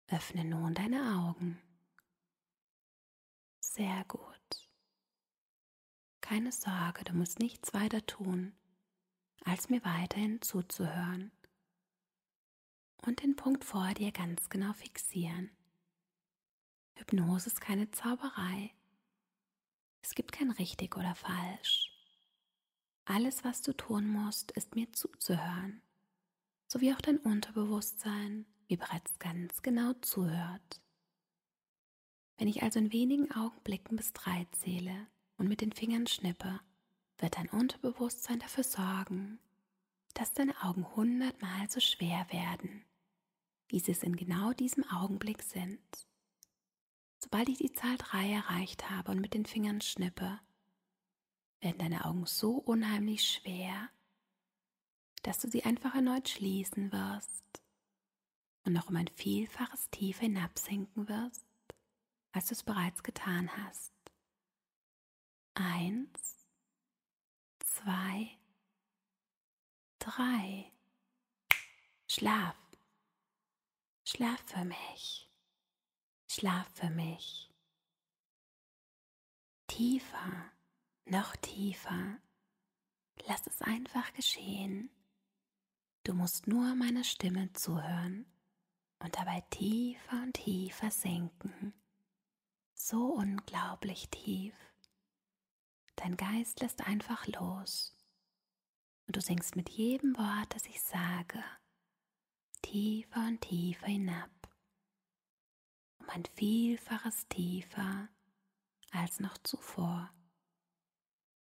Öffne 0.08 0.46
nun 0.46 0.74
deine 0.74 1.20
Augen. 1.20 1.62
Sehr 3.60 4.06
gut. 4.06 4.70
Keine 6.22 6.52
Sorge, 6.52 7.04
du 7.06 7.14
musst 7.14 7.40
nichts 7.40 7.74
weiter 7.74 8.06
tun, 8.06 8.54
als 9.46 9.70
mir 9.70 9.84
weiterhin 9.86 10.42
zuzuhören 10.42 11.32
und 13.06 13.24
den 13.24 13.36
Punkt 13.36 13.64
vor 13.64 13.94
dir 13.94 14.12
ganz 14.12 14.50
genau 14.50 14.74
fixieren. 14.74 15.52
Hypnose 17.00 17.48
ist 17.48 17.62
keine 17.62 17.90
Zauberei. 17.92 18.72
Es 20.02 20.16
gibt 20.16 20.32
kein 20.32 20.52
richtig 20.52 20.96
oder 20.96 21.16
falsch. 21.16 21.92
Alles, 23.06 23.44
was 23.44 23.62
du 23.62 23.74
tun 23.74 24.08
musst, 24.08 24.52
ist 24.52 24.76
mir 24.76 24.92
zuzuhören, 24.92 25.82
so 26.68 26.82
wie 26.82 26.94
auch 26.94 27.02
dein 27.02 27.18
Unterbewusstsein 27.18 28.46
wie 28.68 28.76
bereits 28.76 29.18
ganz 29.20 29.62
genau 29.62 29.94
zuhört. 30.02 30.82
Wenn 32.38 32.48
ich 32.48 32.64
also 32.64 32.80
in 32.80 32.92
wenigen 32.92 33.32
Augenblicken 33.32 33.96
bis 33.96 34.14
drei 34.14 34.46
zähle 34.52 35.08
und 35.38 35.48
mit 35.48 35.62
den 35.62 35.72
Fingern 35.72 36.06
schnippe, 36.06 36.60
wird 37.18 37.38
dein 37.38 37.50
Unterbewusstsein 37.50 38.40
dafür 38.40 38.64
sorgen, 38.64 39.40
dass 40.14 40.34
deine 40.34 40.62
Augen 40.64 40.86
hundertmal 40.96 41.70
so 41.70 41.80
schwer 41.80 42.28
werden, 42.32 42.84
wie 43.70 43.80
sie 43.80 43.92
es 43.92 44.04
in 44.04 44.16
genau 44.16 44.54
diesem 44.54 44.84
Augenblick 44.90 45.42
sind. 45.44 45.80
Sobald 47.20 47.50
ich 47.50 47.58
die 47.58 47.72
Zahl 47.72 47.98
3 47.98 48.32
erreicht 48.32 48.90
habe 48.90 49.12
und 49.12 49.20
mit 49.20 49.34
den 49.34 49.46
Fingern 49.46 49.82
schnippe, 49.82 50.40
werden 51.60 51.80
deine 51.80 52.06
Augen 52.06 52.26
so 52.26 52.52
unheimlich 52.52 53.28
schwer, 53.28 53.90
dass 55.24 55.40
du 55.40 55.50
sie 55.50 55.64
einfach 55.64 55.96
erneut 55.96 56.30
schließen 56.30 56.92
wirst 56.92 57.64
und 58.64 58.74
noch 58.74 58.90
um 58.90 58.96
ein 58.96 59.08
Vielfaches 59.08 59.90
tiefer 59.90 60.22
hinabsinken 60.22 61.08
wirst, 61.10 61.46
als 62.32 62.48
du 62.48 62.54
es 62.54 62.64
bereits 62.64 63.02
getan 63.02 63.50
hast. 63.58 63.94
Eins, 65.56 66.46
zwei, 67.60 68.38
drei. 69.98 70.72
Schlaf. 72.08 72.56
Schlaf 74.06 74.42
für 74.46 74.64
mich. 74.64 75.27
Schlaf 76.38 76.70
für 76.76 76.92
mich. 76.92 77.52
Tiefer, 79.66 80.52
noch 81.06 81.36
tiefer. 81.38 82.20
Lass 83.26 83.48
es 83.48 83.64
einfach 83.64 84.14
geschehen. 84.14 84.92
Du 86.04 86.14
musst 86.14 86.46
nur 86.46 86.76
meiner 86.76 87.04
Stimme 87.04 87.52
zuhören 87.54 88.32
und 89.00 89.16
dabei 89.16 89.42
tiefer 89.50 90.22
und 90.22 90.34
tiefer 90.34 90.92
sinken. 90.92 91.74
So 92.76 93.16
unglaublich 93.16 94.08
tief. 94.10 94.54
Dein 95.96 96.18
Geist 96.18 96.60
lässt 96.60 96.86
einfach 96.86 97.26
los 97.26 97.98
und 99.08 99.16
du 99.16 99.22
sinkst 99.22 99.56
mit 99.56 99.70
jedem 99.70 100.16
Wort, 100.16 100.54
das 100.54 100.68
ich 100.68 100.84
sage, 100.84 101.44
tiefer 102.62 103.26
und 103.28 103.42
tiefer 103.42 103.88
hinab, 103.88 104.30
um 106.08 106.14
ein 106.14 106.26
Vielfaches 106.36 107.28
tiefer 107.28 108.08
als 108.92 109.20
noch 109.20 109.38
zuvor. 109.40 110.12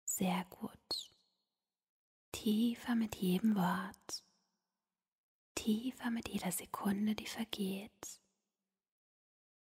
Sehr 0.05 0.45
gut. 0.51 1.11
Tiefer 2.33 2.95
mit 2.95 3.17
jedem 3.17 3.55
Wort, 3.57 4.25
tiefer 5.55 6.11
mit 6.11 6.29
jeder 6.29 6.53
Sekunde, 6.53 7.15
die 7.15 7.27
vergeht 7.27 8.21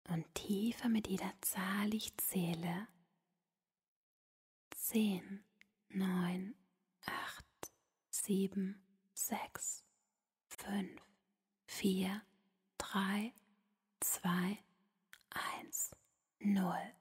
und 0.09 0.35
tiefer 0.35 0.89
mit 0.89 1.09
jeder 1.09 1.33
Zahl, 1.41 1.91
die 1.91 1.99
ich 1.99 2.17
zähle. 2.17 2.89
Zehn, 4.75 5.45
neun, 5.89 6.55
acht 7.07 7.73
sieben, 8.09 8.83
sechs, 9.13 9.85
fünf, 10.49 11.03
vier, 11.67 12.23
drei, 12.79 13.35
zwei, 14.01 14.59
eins, 15.31 15.91
null. 16.39 16.95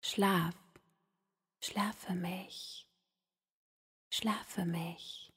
Schlaf, 0.00 0.54
schlaf 1.60 1.96
für 1.96 2.14
mich, 2.14 2.88
schlaf 4.10 4.46
für 4.46 4.64
mich. 4.64 5.32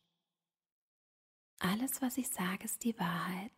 Alles, 1.60 2.02
was 2.02 2.18
ich 2.18 2.28
sage, 2.30 2.66
ist 2.66 2.84
die 2.84 2.98
Wahrheit. 3.00 3.52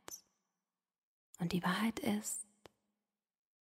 Und 1.40 1.52
die 1.54 1.64
Wahrheit 1.64 2.00
ist, 2.00 2.48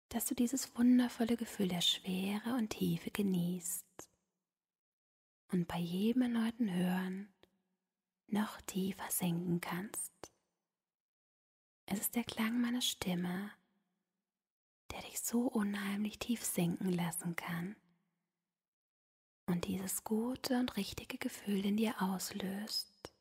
dass 0.08 0.26
du 0.26 0.34
dieses 0.34 0.76
wundervolle 0.76 1.36
Gefühl 1.36 1.68
der 1.68 1.80
Schwere 1.80 2.54
und 2.54 2.70
Tiefe 2.70 3.10
genießt 3.10 4.10
und 5.52 5.68
bei 5.68 5.78
jedem 5.78 6.22
erneuten 6.22 6.72
Hören 6.72 7.32
noch 8.26 8.60
tiefer 8.62 9.10
sinken 9.10 9.60
kannst. 9.60 10.12
Es 11.86 12.00
ist 12.00 12.14
der 12.14 12.24
Klang 12.24 12.60
meiner 12.60 12.80
Stimme, 12.80 13.50
der 14.92 15.00
dich 15.02 15.20
so 15.20 15.42
unheimlich 15.46 16.18
tief 16.18 16.44
sinken 16.44 16.92
lassen 16.92 17.34
kann 17.36 17.76
und 19.46 19.66
dieses 19.66 20.04
gute 20.04 20.58
und 20.58 20.76
richtige 20.76 21.18
Gefühl 21.18 21.64
in 21.64 21.76
dir 21.76 22.00
auslöst. 22.00 23.12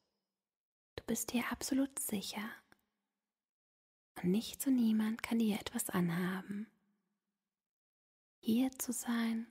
Du 0.95 1.03
bist 1.05 1.33
dir 1.33 1.43
absolut 1.51 1.97
sicher 1.99 2.49
und 4.21 4.31
nichts 4.31 4.67
und 4.67 4.75
niemand 4.75 5.23
kann 5.23 5.39
dir 5.39 5.59
etwas 5.59 5.89
anhaben. 5.89 6.67
Hier 8.39 8.71
zu 8.71 8.91
sein 8.91 9.47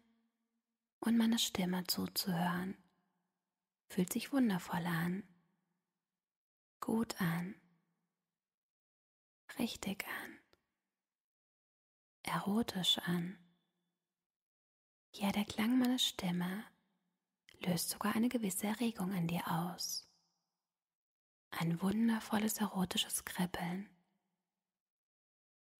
und 1.01 1.17
meiner 1.17 1.39
Stimme 1.39 1.85
zuzuhören. 1.85 2.77
Fühlt 3.89 4.13
sich 4.13 4.33
wundervoll 4.33 4.87
an, 4.87 5.25
gut 6.81 7.21
an, 7.21 7.55
richtig 9.59 10.07
an, 10.07 10.40
erotisch 12.31 12.99
an. 12.99 13.39
Ja, 15.13 15.33
der 15.33 15.45
Klang 15.45 15.79
meiner 15.79 15.99
Stimme 15.99 16.65
löst 17.61 17.91
sogar 17.91 18.15
eine 18.15 18.29
gewisse 18.29 18.67
Erregung 18.67 19.13
in 19.13 19.27
dir 19.27 19.47
aus. 19.47 20.09
Ein 21.51 21.81
wundervolles 21.83 22.59
erotisches 22.59 23.25
Kribbeln, 23.25 23.89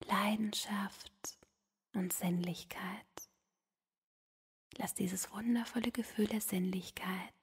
Leidenschaft 0.05 1.39
und 1.93 2.11
Sinnlichkeit. 2.11 3.29
Lass 4.77 4.93
dieses 4.93 5.31
wundervolle 5.31 5.91
Gefühl 5.91 6.27
der 6.27 6.41
Sinnlichkeit 6.41 7.33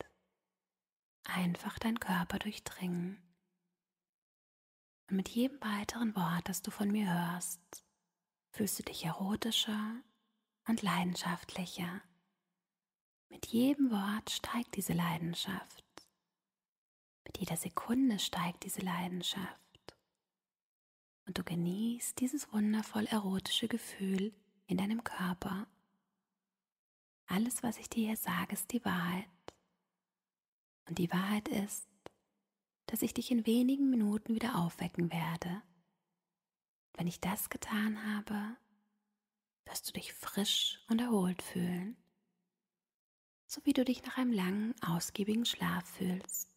einfach 1.24 1.78
dein 1.78 2.00
Körper 2.00 2.38
durchdringen. 2.38 3.22
Und 5.08 5.16
mit 5.16 5.28
jedem 5.28 5.60
weiteren 5.60 6.14
Wort, 6.16 6.48
das 6.48 6.62
du 6.62 6.70
von 6.70 6.90
mir 6.90 7.10
hörst, 7.12 7.84
fühlst 8.58 8.80
du 8.80 8.82
dich 8.82 9.04
erotischer 9.04 10.02
und 10.66 10.82
leidenschaftlicher. 10.82 12.02
Mit 13.28 13.46
jedem 13.46 13.92
Wort 13.92 14.30
steigt 14.30 14.74
diese 14.74 14.94
Leidenschaft. 14.94 15.84
Mit 17.24 17.38
jeder 17.38 17.56
Sekunde 17.56 18.18
steigt 18.18 18.64
diese 18.64 18.80
Leidenschaft. 18.80 19.94
Und 21.24 21.38
du 21.38 21.44
genießt 21.44 22.18
dieses 22.18 22.52
wundervoll 22.52 23.06
erotische 23.06 23.68
Gefühl 23.68 24.34
in 24.66 24.78
deinem 24.78 25.04
Körper 25.04 25.68
alles, 27.26 27.62
was 27.62 27.78
ich 27.78 27.88
dir 27.88 28.06
hier 28.06 28.16
sage, 28.16 28.54
ist 28.54 28.72
die 28.72 28.84
Wahrheit. 28.84 29.28
Und 30.88 30.98
die 30.98 31.12
Wahrheit 31.12 31.46
ist, 31.46 31.86
dass 32.86 33.02
ich 33.02 33.14
dich 33.14 33.30
in 33.30 33.46
wenigen 33.46 33.88
Minuten 33.88 34.34
wieder 34.34 34.56
aufwecken 34.56 35.12
werde. 35.12 35.62
Wenn 36.94 37.06
ich 37.06 37.20
das 37.20 37.50
getan 37.50 38.14
habe, 38.14 38.56
wirst 39.66 39.88
du 39.88 39.92
dich 39.92 40.12
frisch 40.12 40.80
und 40.88 41.00
erholt 41.00 41.42
fühlen, 41.42 41.96
so 43.46 43.64
wie 43.64 43.72
du 43.72 43.84
dich 43.84 44.02
nach 44.04 44.18
einem 44.18 44.32
langen, 44.32 44.74
ausgiebigen 44.82 45.44
Schlaf 45.44 45.88
fühlst. 45.88 46.50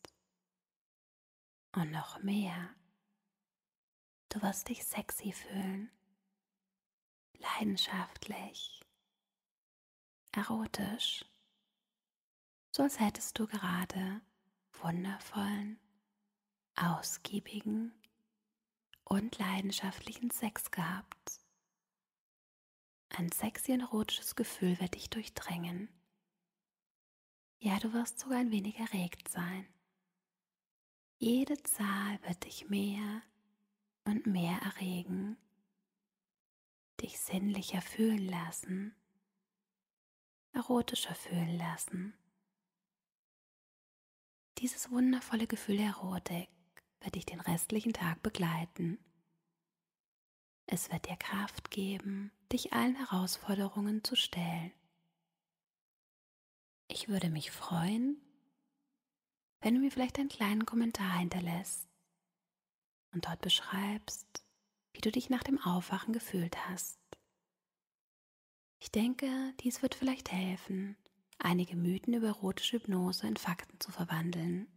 Und 1.73 1.91
noch 1.91 2.21
mehr, 2.21 2.75
du 4.29 4.41
wirst 4.41 4.67
dich 4.69 4.83
sexy 4.83 5.31
fühlen, 5.31 5.89
leidenschaftlich 7.37 8.81
erotisch, 10.33 11.25
so 12.71 12.83
als 12.83 12.99
hättest 12.99 13.37
du 13.37 13.47
gerade 13.47 14.21
wundervollen, 14.73 15.79
ausgiebigen 16.75 17.93
und 19.05 19.37
leidenschaftlichen 19.37 20.31
Sex 20.31 20.71
gehabt. 20.71 21.39
Ein 23.09 23.31
sexy 23.31 23.73
und 23.73 23.81
erotisches 23.81 24.35
Gefühl 24.35 24.79
wird 24.79 24.95
dich 24.95 25.09
durchdrängen. 25.09 25.89
Ja, 27.59 27.77
du 27.79 27.93
wirst 27.93 28.19
sogar 28.19 28.39
ein 28.39 28.51
wenig 28.51 28.79
erregt 28.79 29.27
sein. 29.27 29.67
Jede 31.17 31.61
Zahl 31.63 32.19
wird 32.23 32.45
dich 32.45 32.69
mehr 32.69 33.21
und 34.05 34.25
mehr 34.25 34.57
erregen, 34.63 35.37
dich 36.99 37.19
sinnlicher 37.19 37.81
fühlen 37.81 38.27
lassen 38.27 38.95
erotischer 40.53 41.15
fühlen 41.15 41.57
lassen. 41.57 42.13
Dieses 44.57 44.91
wundervolle 44.91 45.47
Gefühl 45.47 45.79
Erotik 45.79 46.49
wird 47.01 47.15
dich 47.15 47.25
den 47.25 47.39
restlichen 47.39 47.93
Tag 47.93 48.21
begleiten. 48.23 48.97
Es 50.67 50.91
wird 50.91 51.09
dir 51.09 51.17
Kraft 51.17 51.71
geben, 51.71 52.31
dich 52.51 52.73
allen 52.73 52.95
Herausforderungen 52.95 54.03
zu 54.03 54.15
stellen. 54.15 54.71
Ich 56.87 57.07
würde 57.07 57.29
mich 57.29 57.51
freuen, 57.51 58.21
wenn 59.61 59.75
du 59.75 59.79
mir 59.79 59.91
vielleicht 59.91 60.17
einen 60.19 60.29
kleinen 60.29 60.65
Kommentar 60.65 61.19
hinterlässt 61.19 61.87
und 63.13 63.27
dort 63.27 63.41
beschreibst, 63.41 64.43
wie 64.93 65.01
du 65.01 65.11
dich 65.11 65.29
nach 65.29 65.43
dem 65.43 65.59
Aufwachen 65.59 66.13
gefühlt 66.13 66.67
hast. 66.67 66.99
Ich 68.79 68.91
denke, 68.91 69.53
dies 69.59 69.81
wird 69.81 69.95
vielleicht 69.95 70.31
helfen, 70.31 70.97
einige 71.37 71.75
Mythen 71.75 72.13
über 72.13 72.27
erotische 72.27 72.77
Hypnose 72.77 73.27
in 73.27 73.37
Fakten 73.37 73.79
zu 73.79 73.91
verwandeln. 73.91 74.67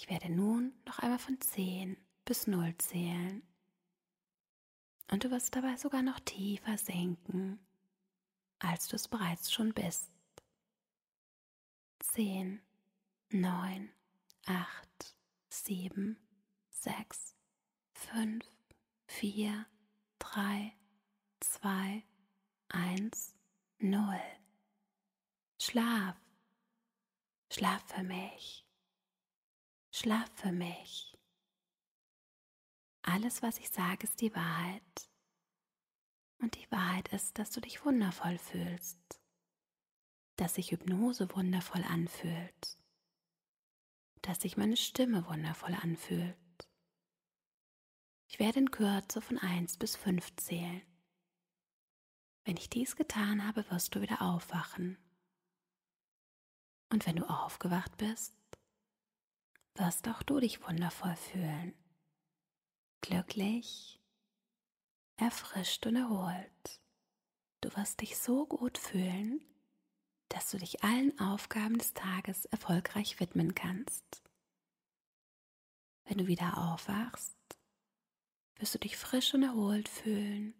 Ich 0.00 0.08
werde 0.08 0.30
nun 0.30 0.72
noch 0.86 1.00
einmal 1.00 1.18
von 1.18 1.38
10 1.38 1.94
bis 2.24 2.46
0 2.46 2.74
zählen. 2.78 3.42
Und 5.10 5.24
du 5.24 5.30
wirst 5.30 5.54
dabei 5.54 5.76
sogar 5.76 6.00
noch 6.00 6.18
tiefer 6.20 6.78
sinken, 6.78 7.60
als 8.60 8.88
du 8.88 8.96
es 8.96 9.08
bereits 9.08 9.52
schon 9.52 9.74
bist. 9.74 10.10
10, 11.98 12.62
9, 13.28 13.92
8, 14.46 15.16
7, 15.50 16.16
6, 16.70 17.36
5, 17.92 18.42
4, 19.06 19.66
3, 20.18 20.72
2, 21.40 22.02
1, 22.68 23.34
0. 23.80 24.18
Schlaf. 25.58 26.16
Schlaf 27.50 27.82
für 27.86 28.02
mich. 28.02 28.64
Schlaf 29.92 30.30
für 30.36 30.52
mich. 30.52 31.18
Alles, 33.02 33.42
was 33.42 33.58
ich 33.58 33.70
sage, 33.70 34.04
ist 34.04 34.20
die 34.20 34.34
Wahrheit. 34.34 35.10
Und 36.38 36.56
die 36.56 36.70
Wahrheit 36.70 37.08
ist, 37.08 37.38
dass 37.38 37.50
du 37.50 37.60
dich 37.60 37.84
wundervoll 37.84 38.38
fühlst, 38.38 39.20
dass 40.36 40.54
sich 40.54 40.70
Hypnose 40.70 41.34
wundervoll 41.34 41.82
anfühlt, 41.84 42.78
dass 44.22 44.40
sich 44.40 44.56
meine 44.56 44.76
Stimme 44.76 45.26
wundervoll 45.26 45.74
anfühlt. 45.74 46.36
Ich 48.28 48.38
werde 48.38 48.60
in 48.60 48.70
Kürze 48.70 49.20
von 49.20 49.38
1 49.38 49.76
bis 49.76 49.96
5 49.96 50.36
zählen. 50.36 50.82
Wenn 52.44 52.56
ich 52.56 52.70
dies 52.70 52.96
getan 52.96 53.46
habe, 53.46 53.68
wirst 53.70 53.94
du 53.94 54.00
wieder 54.00 54.22
aufwachen. 54.22 54.98
Und 56.90 57.06
wenn 57.06 57.16
du 57.16 57.28
aufgewacht 57.28 57.96
bist, 57.98 58.39
wirst 59.74 60.08
auch 60.08 60.22
du 60.22 60.40
dich 60.40 60.62
wundervoll 60.66 61.16
fühlen. 61.16 61.74
Glücklich, 63.00 64.00
erfrischt 65.16 65.86
und 65.86 65.96
erholt. 65.96 66.80
Du 67.60 67.74
wirst 67.76 68.00
dich 68.00 68.18
so 68.18 68.46
gut 68.46 68.78
fühlen, 68.78 69.40
dass 70.28 70.50
du 70.50 70.58
dich 70.58 70.82
allen 70.82 71.18
Aufgaben 71.18 71.78
des 71.78 71.92
Tages 71.94 72.44
erfolgreich 72.46 73.20
widmen 73.20 73.54
kannst. 73.54 74.22
Wenn 76.04 76.18
du 76.18 76.26
wieder 76.26 76.58
aufwachst, 76.58 77.36
wirst 78.56 78.74
du 78.74 78.78
dich 78.78 78.96
frisch 78.96 79.34
und 79.34 79.42
erholt 79.42 79.88
fühlen 79.88 80.54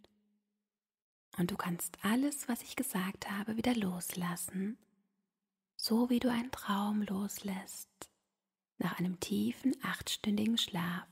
und 1.39 1.51
du 1.51 1.57
kannst 1.57 1.99
alles, 2.03 2.49
was 2.49 2.63
ich 2.63 2.77
gesagt 2.77 3.31
habe, 3.31 3.57
wieder 3.57 3.75
loslassen, 3.75 4.79
so 5.77 6.11
wie 6.11 6.21
du 6.21 6.31
einen 6.31 6.51
Traum 6.51 7.03
loslässt 7.03 8.11
nach 8.81 8.99
einem 8.99 9.21
tiefen 9.21 9.77
achtstündigen 9.83 10.59
Schlaf. 10.59 11.07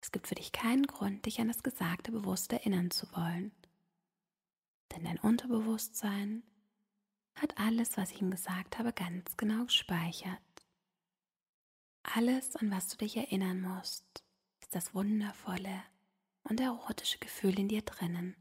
Es 0.00 0.10
gibt 0.10 0.26
für 0.26 0.34
dich 0.34 0.50
keinen 0.50 0.86
Grund, 0.86 1.26
dich 1.26 1.40
an 1.40 1.48
das 1.48 1.62
Gesagte 1.62 2.10
bewusst 2.10 2.52
erinnern 2.52 2.90
zu 2.90 3.10
wollen. 3.12 3.52
Denn 4.90 5.04
dein 5.04 5.18
Unterbewusstsein 5.18 6.42
hat 7.36 7.56
alles, 7.58 7.96
was 7.96 8.10
ich 8.10 8.20
ihm 8.20 8.30
gesagt 8.30 8.78
habe, 8.78 8.92
ganz 8.92 9.36
genau 9.36 9.64
gespeichert. 9.64 10.40
Alles, 12.02 12.56
an 12.56 12.70
was 12.70 12.88
du 12.88 12.96
dich 12.96 13.16
erinnern 13.16 13.60
musst, 13.60 14.24
ist 14.60 14.74
das 14.74 14.94
wundervolle 14.94 15.82
und 16.42 16.60
erotische 16.60 17.18
Gefühl 17.18 17.58
in 17.58 17.68
dir 17.68 17.82
drinnen. 17.82 18.36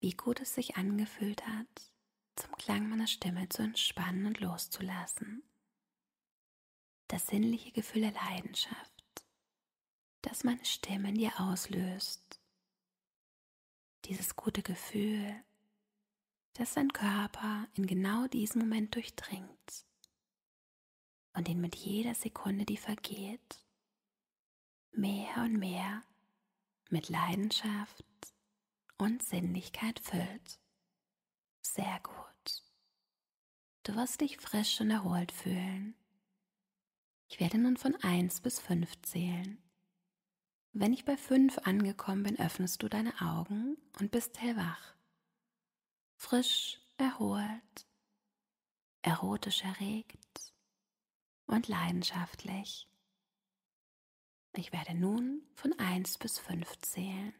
Wie 0.00 0.12
gut 0.12 0.40
es 0.40 0.54
sich 0.54 0.76
angefühlt 0.76 1.46
hat, 1.46 1.92
zum 2.36 2.56
Klang 2.56 2.88
meiner 2.88 3.06
Stimme 3.06 3.48
zu 3.48 3.62
entspannen 3.62 4.26
und 4.26 4.40
loszulassen. 4.40 5.42
Das 7.08 7.26
sinnliche 7.26 7.72
Gefühl 7.72 8.02
der 8.02 8.12
Leidenschaft, 8.12 9.26
das 10.22 10.44
meine 10.44 10.64
Stimme 10.64 11.08
in 11.08 11.16
dir 11.16 11.40
auslöst. 11.40 12.40
Dieses 14.04 14.36
gute 14.36 14.62
Gefühl, 14.62 15.34
das 16.54 16.74
dein 16.74 16.92
Körper 16.92 17.68
in 17.74 17.86
genau 17.86 18.26
diesem 18.28 18.62
Moment 18.62 18.94
durchdringt 18.94 19.84
und 21.34 21.48
ihn 21.48 21.60
mit 21.60 21.76
jeder 21.76 22.14
Sekunde, 22.14 22.64
die 22.64 22.76
vergeht, 22.76 23.64
mehr 24.92 25.36
und 25.38 25.58
mehr 25.58 26.02
mit 26.88 27.08
Leidenschaft 27.08 28.04
und 28.96 29.22
Sinnlichkeit 29.22 30.00
füllt. 30.00 30.58
Sehr 31.60 32.00
gut. 32.02 32.25
Du 33.86 33.94
wirst 33.94 34.20
dich 34.20 34.38
frisch 34.38 34.80
und 34.80 34.90
erholt 34.90 35.30
fühlen. 35.30 35.94
Ich 37.28 37.38
werde 37.38 37.56
nun 37.56 37.76
von 37.76 37.94
1 37.94 38.40
bis 38.40 38.58
5 38.58 39.00
zählen. 39.02 39.62
Wenn 40.72 40.92
ich 40.92 41.04
bei 41.04 41.16
5 41.16 41.58
angekommen 41.58 42.24
bin, 42.24 42.36
öffnest 42.36 42.82
du 42.82 42.88
deine 42.88 43.12
Augen 43.20 43.76
und 44.00 44.10
bist 44.10 44.40
hellwach. 44.40 44.96
Frisch, 46.16 46.80
erholt, 46.96 47.86
erotisch 49.02 49.62
erregt 49.62 50.52
und 51.46 51.68
leidenschaftlich. 51.68 52.88
Ich 54.56 54.72
werde 54.72 54.94
nun 54.94 55.42
von 55.54 55.72
1 55.78 56.18
bis 56.18 56.40
5 56.40 56.76
zählen. 56.80 57.32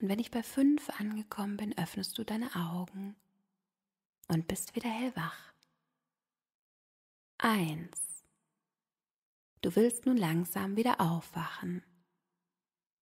Und 0.00 0.08
wenn 0.08 0.18
ich 0.18 0.32
bei 0.32 0.42
5 0.42 0.90
angekommen 0.98 1.56
bin, 1.56 1.78
öffnest 1.78 2.18
du 2.18 2.24
deine 2.24 2.52
Augen 2.56 3.14
und 4.28 4.48
bist 4.48 4.74
wieder 4.74 4.88
hellwach. 4.88 5.52
1. 7.38 8.24
Du 9.60 9.74
willst 9.76 10.06
nun 10.06 10.16
langsam 10.16 10.76
wieder 10.76 11.00
aufwachen 11.00 11.82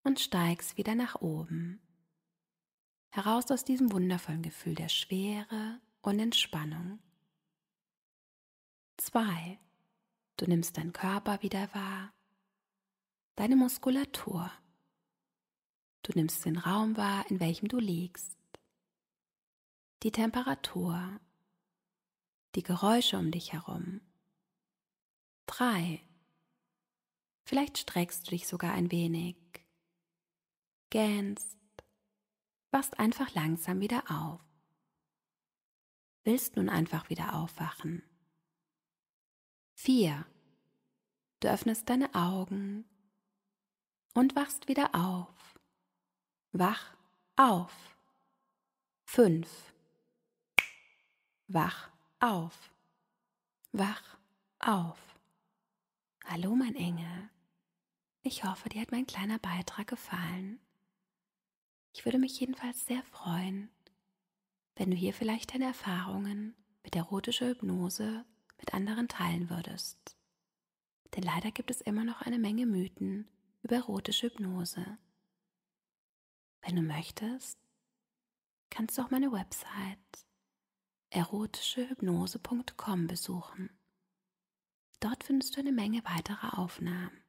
und 0.05 0.21
steigst 0.21 0.77
wieder 0.77 0.95
nach 0.95 1.21
oben. 1.21 1.81
Heraus 3.11 3.51
aus 3.51 3.65
diesem 3.65 3.93
wundervollen 3.93 4.43
Gefühl 4.43 4.75
der 4.75 4.89
Schwere 4.89 5.81
und 6.01 6.19
Entspannung. 6.19 6.99
2. 8.97 9.59
Du 10.37 10.47
nimmst 10.47 10.77
deinen 10.77 10.93
Körper 10.93 11.43
wieder 11.43 11.73
wahr 11.75 12.13
deine 13.37 13.57
Muskulatur. 13.57 14.51
Du 16.03 16.13
nimmst 16.15 16.45
den 16.45 16.59
Raum 16.59 16.97
wahr, 16.97 17.25
in 17.31 17.41
welchem 17.41 17.69
du 17.69 17.79
liegst, 17.79 18.37
die 20.03 20.11
Temperatur, 20.11 21.21
die 22.57 22.63
Geräusche 22.63 23.19
um 23.19 23.31
dich 23.31 23.53
herum. 23.53 24.01
Drei. 25.47 26.03
Vielleicht 27.45 27.79
streckst 27.79 28.27
du 28.27 28.31
dich 28.31 28.49
sogar 28.49 28.73
ein 28.73 28.91
wenig, 28.91 29.37
gähnst, 30.91 31.59
wachst 32.71 32.99
einfach 32.99 33.33
langsam 33.35 33.81
wieder 33.81 34.11
auf. 34.11 34.41
Willst 36.25 36.57
nun 36.57 36.69
einfach 36.69 37.09
wieder 37.09 37.35
aufwachen? 37.35 38.03
Vier. 39.75 40.27
Du 41.41 41.49
öffnest 41.49 41.89
deine 41.89 42.15
Augen 42.15 42.85
und 44.15 44.37
wachst 44.37 44.69
wieder 44.69 44.95
auf. 44.95 45.59
Wach 46.53 46.97
auf. 47.37 47.97
Fünf. 49.05 49.72
Wach 51.55 51.91
auf. 52.19 52.73
Wach 53.73 54.17
auf. 54.59 54.99
Hallo, 56.25 56.55
mein 56.55 56.75
Engel. 56.77 57.29
Ich 58.23 58.45
hoffe, 58.45 58.71
dir 58.71 58.81
hat 58.81 58.91
mein 58.91 59.07
kleiner 59.07 59.39
Beitrag 59.39 59.87
gefallen. 59.87 60.61
Ich 61.93 62.07
würde 62.07 62.19
mich 62.19 62.41
jedenfalls 62.41 62.87
sehr 62.87 63.03
freuen, 63.03 63.69
wenn 64.77 64.91
du 64.91 64.97
hier 64.97 65.13
vielleicht 65.13 65.53
deine 65.53 65.67
Erfahrungen 65.67 66.57
mit 66.85 66.97
erotischer 66.97 67.49
Hypnose 67.49 68.25
mit 68.57 68.73
anderen 68.73 69.09
teilen 69.09 69.51
würdest. 69.51 70.17
Denn 71.15 71.23
leider 71.23 71.51
gibt 71.51 71.71
es 71.71 71.83
immer 71.83 72.05
noch 72.05 72.23
eine 72.23 72.39
Menge 72.39 72.65
Mythen 72.65 73.29
über 73.63 73.77
erotische 73.77 74.29
Hypnose. 74.29 74.97
Wenn 76.63 76.77
du 76.77 76.83
möchtest, 76.83 77.59
kannst 78.71 78.97
du 78.97 79.03
auch 79.03 79.11
meine 79.11 79.33
Website 79.33 80.32
erotischehypnose.com 81.13 83.07
besuchen. 83.07 83.71
Dort 85.01 85.25
findest 85.25 85.57
du 85.57 85.61
eine 85.61 85.73
Menge 85.73 86.03
weiterer 86.05 86.59
Aufnahmen. 86.59 87.23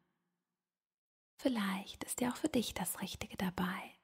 Vielleicht 1.38 2.04
ist 2.04 2.22
ja 2.22 2.32
auch 2.32 2.38
für 2.38 2.50
dich 2.50 2.74
das 2.74 3.02
Richtige 3.02 3.36
dabei. 3.36 3.98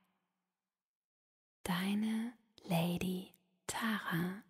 Deine 1.63 2.33
Lady 2.63 3.33
Tara. 3.67 4.43